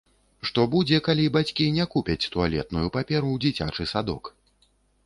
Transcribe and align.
Што 0.49 0.63
будзе, 0.75 0.97
калі 1.07 1.25
бацькі 1.35 1.67
не 1.77 1.85
купяць 1.93 2.29
туалетную 2.37 2.87
паперу 2.99 3.23
ў 3.31 3.37
дзіцячы 3.47 3.89
садок? 3.95 4.35